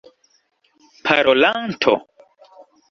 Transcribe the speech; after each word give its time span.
parolanto 1.03 1.93